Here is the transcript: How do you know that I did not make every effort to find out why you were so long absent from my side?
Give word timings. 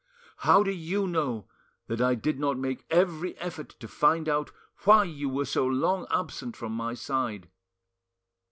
How 0.37 0.63
do 0.63 0.71
you 0.71 1.05
know 1.05 1.47
that 1.85 2.01
I 2.01 2.15
did 2.15 2.39
not 2.39 2.57
make 2.57 2.87
every 2.89 3.37
effort 3.37 3.69
to 3.79 3.87
find 3.87 4.27
out 4.27 4.49
why 4.79 5.03
you 5.03 5.29
were 5.29 5.45
so 5.45 5.67
long 5.67 6.07
absent 6.09 6.57
from 6.57 6.71
my 6.73 6.95
side? 6.95 7.51